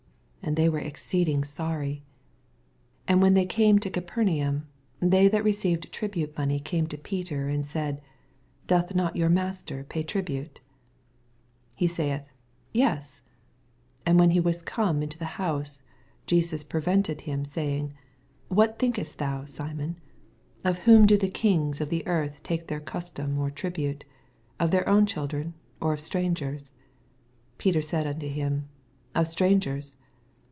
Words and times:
And 0.43 0.55
they 0.57 0.67
were 0.67 0.79
exceeding 0.79 1.43
sorry. 1.43 2.03
24 3.05 3.05
And 3.09 3.21
when 3.21 3.35
they 3.35 3.45
were 3.45 3.55
oome 3.55 3.79
to 3.79 3.91
Capernaum, 3.91 4.67
they 4.99 5.27
that 5.27 5.43
received 5.43 5.91
tri 5.93 6.07
bute 6.07 6.35
money 6.35 6.59
came 6.59 6.87
to 6.87 6.97
Peter, 6.97 7.47
and 7.47 7.63
said. 7.65 8.01
Doth 8.65 8.95
not 8.95 9.15
your 9.15 9.29
master 9.29 9.83
pay 9.83 10.01
tribute 10.01 10.55
t 10.55 10.61
25 11.77 11.77
He 11.77 11.87
suth. 11.87 12.25
Yes. 12.73 13.21
And 14.03 14.17
when 14.17 14.31
he 14.31 14.39
was 14.39 14.63
oome 14.63 15.03
into 15.03 15.19
the 15.19 15.37
house, 15.39 15.83
Jesus 16.25 16.63
pre 16.63 16.81
vented 16.81 17.21
him, 17.21 17.45
saying, 17.45 17.93
What 18.47 18.79
thinkest 18.79 19.19
thou, 19.19 19.45
Simon? 19.45 20.01
of 20.65 20.79
whom 20.79 21.05
do 21.05 21.17
the 21.17 21.29
kings 21.29 21.79
of 21.79 21.89
the 21.89 22.05
earth 22.07 22.41
take 22.41 22.67
custom 22.85 23.37
or 23.37 23.51
tribute! 23.51 24.05
of 24.59 24.71
their 24.71 24.89
own 24.89 25.05
children, 25.05 25.53
or 25.79 25.93
of 25.93 26.01
strangers? 26.01 26.71
26 26.71 26.77
Peter 27.59 27.81
saith 27.83 28.07
unto 28.07 28.27
him, 28.27 28.67
Of 29.13 29.27
stran 29.27 29.59
gers. 29.59 29.97